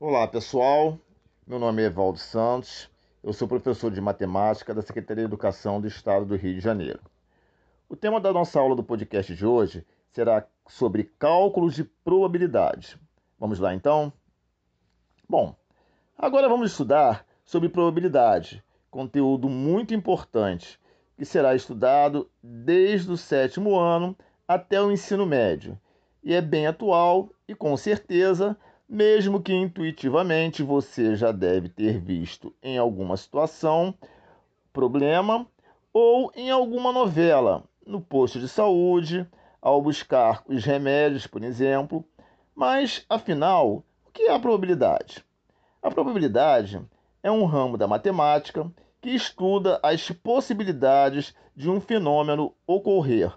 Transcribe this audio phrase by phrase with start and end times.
[0.00, 0.96] Olá pessoal,
[1.44, 2.88] meu nome é Evaldo Santos,
[3.20, 7.00] eu sou professor de matemática da Secretaria de Educação do Estado do Rio de Janeiro.
[7.88, 12.96] O tema da nossa aula do podcast de hoje será sobre cálculos de probabilidade.
[13.40, 14.12] Vamos lá então?
[15.28, 15.56] Bom,
[16.16, 18.62] agora vamos estudar sobre probabilidade,
[18.92, 20.78] conteúdo muito importante
[21.16, 25.76] que será estudado desde o sétimo ano até o ensino médio
[26.22, 28.56] e é bem atual e com certeza,
[28.88, 33.94] mesmo que intuitivamente você já deve ter visto em alguma situação,
[34.72, 35.46] problema
[35.92, 39.26] ou em alguma novela, no posto de saúde,
[39.60, 42.04] ao buscar os remédios, por exemplo.
[42.54, 45.24] Mas, afinal, o que é a probabilidade?
[45.82, 46.80] A probabilidade
[47.22, 48.70] é um ramo da matemática
[49.00, 53.32] que estuda as possibilidades de um fenômeno ocorrer.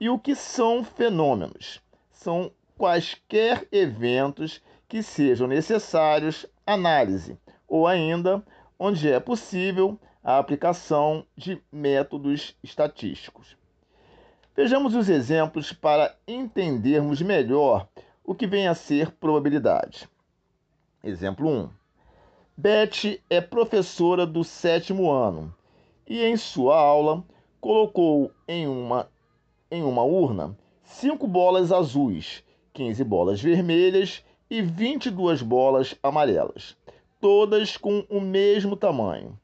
[0.00, 1.80] E o que são fenômenos?
[2.10, 4.60] São quaisquer eventos
[4.92, 8.44] que sejam necessários análise, ou ainda
[8.78, 13.56] onde é possível a aplicação de métodos estatísticos.
[14.54, 17.88] Vejamos os exemplos para entendermos melhor
[18.22, 20.06] o que vem a ser probabilidade.
[21.02, 21.70] Exemplo 1.
[22.54, 25.54] Beth é professora do sétimo ano
[26.06, 27.24] e em sua aula
[27.62, 29.08] colocou em uma,
[29.70, 36.76] em uma urna cinco bolas azuis, 15 bolas vermelhas e 22 bolas amarelas,
[37.18, 39.34] todas com o mesmo tamanho.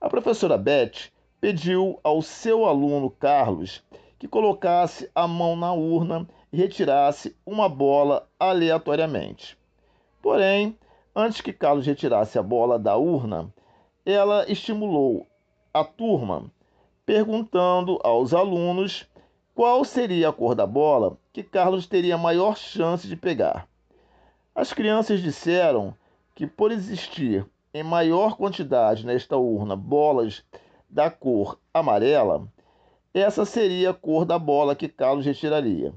[0.00, 3.84] A professora Beth pediu ao seu aluno Carlos
[4.18, 9.56] que colocasse a mão na urna e retirasse uma bola aleatoriamente.
[10.20, 10.76] Porém,
[11.14, 13.48] antes que Carlos retirasse a bola da urna,
[14.04, 15.24] ela estimulou
[15.72, 16.50] a turma
[17.06, 19.08] perguntando aos alunos
[19.54, 23.70] qual seria a cor da bola que Carlos teria maior chance de pegar.
[24.54, 25.94] As crianças disseram
[26.34, 30.44] que, por existir em maior quantidade nesta urna bolas
[30.90, 32.46] da cor amarela,
[33.14, 35.94] essa seria a cor da bola que Carlos retiraria.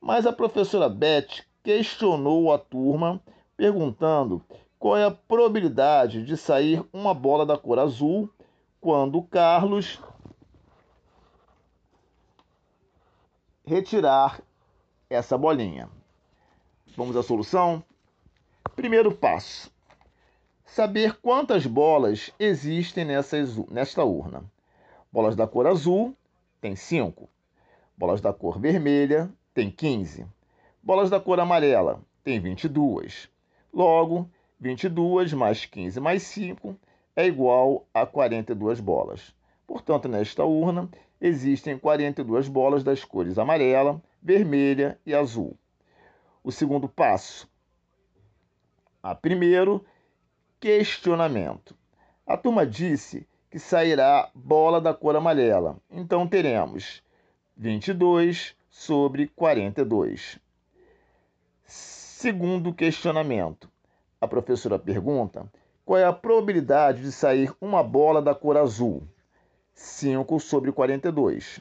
[0.00, 3.20] Mas a professora Beth questionou a turma,
[3.56, 4.42] perguntando
[4.78, 8.28] qual é a probabilidade de sair uma bola da cor azul
[8.80, 10.00] quando Carlos
[13.66, 14.40] retirar
[15.08, 15.88] essa bolinha.
[16.94, 17.82] Vamos à solução?
[18.76, 19.72] Primeiro passo:
[20.62, 24.44] saber quantas bolas existem nessas, nesta urna.
[25.10, 26.14] Bolas da cor azul
[26.60, 27.26] tem 5.
[27.96, 30.26] Bolas da cor vermelha tem 15.
[30.82, 33.26] Bolas da cor amarela tem 22.
[33.72, 34.28] Logo,
[34.60, 36.76] 22 mais 15 mais 5
[37.16, 39.34] é igual a 42 bolas.
[39.66, 45.56] Portanto, nesta urna existem 42 bolas das cores amarela, vermelha e azul.
[46.42, 47.48] O segundo passo.
[49.02, 49.84] A primeiro,
[50.60, 51.76] questionamento.
[52.26, 55.76] A turma disse que sairá bola da cor amarela.
[55.90, 57.02] Então teremos
[57.56, 60.38] 22 sobre 42.
[61.64, 63.70] Segundo questionamento.
[64.20, 65.50] A professora pergunta
[65.84, 69.02] qual é a probabilidade de sair uma bola da cor azul.
[69.74, 71.60] 5 sobre 42.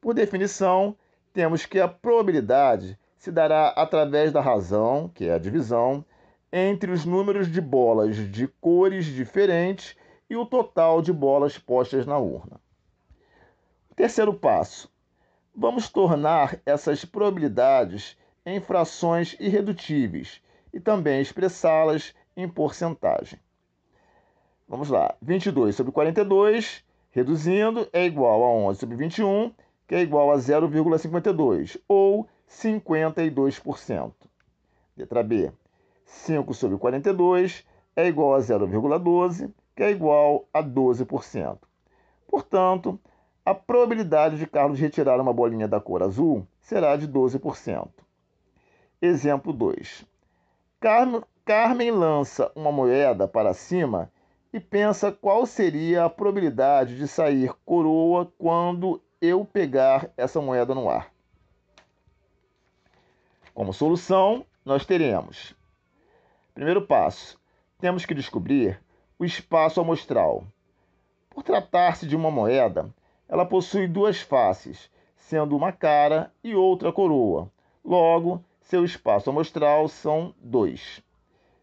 [0.00, 0.96] Por definição,
[1.32, 6.02] temos que a probabilidade se dará através da razão, que é a divisão,
[6.50, 9.94] entre os números de bolas de cores diferentes
[10.28, 12.58] e o total de bolas postas na urna.
[13.94, 14.90] Terceiro passo:
[15.54, 18.16] vamos tornar essas probabilidades
[18.46, 20.40] em frações irredutíveis
[20.72, 23.38] e também expressá-las em porcentagem.
[24.66, 29.52] Vamos lá: 22 sobre 42, reduzindo, é igual a 11 sobre 21,
[29.86, 34.12] que é igual a 0,52, ou 52%.
[34.96, 35.52] Letra B:
[36.04, 41.58] 5 sobre 42 é igual a 0,12, que é igual a 12%.
[42.26, 43.00] Portanto,
[43.44, 47.88] a probabilidade de Carlos retirar uma bolinha da cor azul será de 12%.
[49.00, 50.04] Exemplo 2.
[51.44, 54.12] Carmen lança uma moeda para cima
[54.52, 60.90] e pensa qual seria a probabilidade de sair coroa quando eu pegar essa moeda no
[60.90, 61.09] ar.
[63.54, 65.54] Como solução, nós teremos:
[66.54, 67.38] primeiro passo,
[67.78, 68.80] temos que descobrir
[69.18, 70.44] o espaço amostral.
[71.28, 72.92] Por tratar-se de uma moeda,
[73.28, 77.50] ela possui duas faces, sendo uma cara e outra coroa.
[77.84, 81.02] Logo, seu espaço amostral são dois.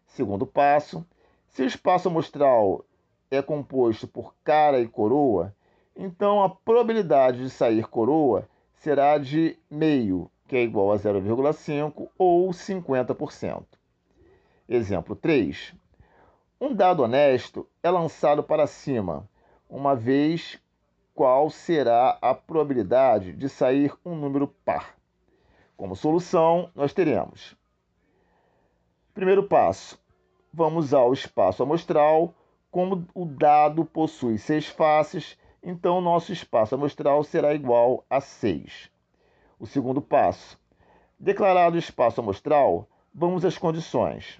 [0.06, 1.06] Segundo passo,
[1.48, 2.84] se o espaço amostral
[3.30, 5.54] é composto por cara e coroa,
[5.96, 12.48] então a probabilidade de sair coroa será de meio, que é igual a 0,5 ou
[12.48, 13.64] 50%.
[14.66, 15.74] Exemplo 3.
[16.58, 19.28] Um dado honesto é lançado para cima,
[19.68, 20.58] uma vez
[21.14, 24.96] qual será a probabilidade de sair um número par.
[25.76, 27.54] Como solução, nós teremos.
[29.12, 30.00] Primeiro passo:
[30.52, 32.34] vamos ao espaço amostral.
[32.70, 38.90] Como o dado possui seis faces, então nosso espaço amostral será igual a 6.
[39.58, 40.58] O segundo passo:
[41.18, 44.38] declarado o espaço amostral, vamos às condições.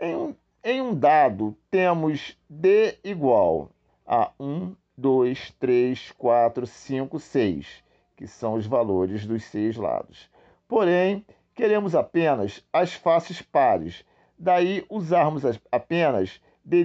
[0.00, 3.70] Em um, em um dado, temos D igual
[4.06, 7.84] a 1, 2, 3, 4, 5, 6,
[8.16, 10.28] que são os valores dos seis lados.
[10.68, 11.24] Porém,
[11.54, 14.04] queremos apenas as faces pares,
[14.38, 16.84] daí usarmos apenas D'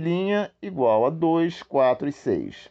[0.61, 2.69] igual a 2, 4 e 6.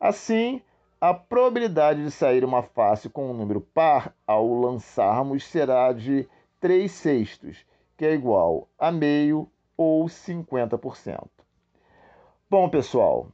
[0.00, 0.62] Assim,
[1.00, 6.28] a probabilidade de sair uma face com um número par ao lançarmos será de
[6.60, 7.64] 3 sextos,
[7.96, 11.28] que é igual a meio ou 50%.
[12.50, 13.28] Bom, pessoal,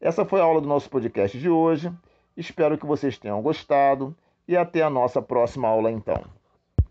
[0.00, 1.90] essa foi a aula do nosso podcast de hoje.
[2.36, 4.14] Espero que vocês tenham gostado
[4.46, 6.22] e até a nossa próxima aula então.